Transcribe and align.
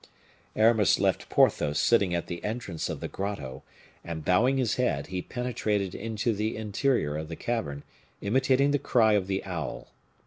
Aramis 0.55 0.97
left 0.99 1.29
Porthos 1.29 1.77
sitting 1.77 2.15
at 2.15 2.25
the 2.25 2.43
entrance 2.43 2.89
of 2.89 3.01
the 3.01 3.07
grotto, 3.07 3.61
and 4.03 4.25
bowing 4.25 4.57
his 4.57 4.77
head, 4.77 5.05
he 5.13 5.21
penetrated 5.21 5.93
into 5.93 6.33
the 6.33 6.57
interior 6.57 7.15
of 7.15 7.27
the 7.29 7.35
cavern, 7.35 7.83
imitating 8.19 8.71
the 8.71 8.79
cry 8.79 9.13
of 9.13 9.27
the 9.27 9.43
owl. 9.45 9.93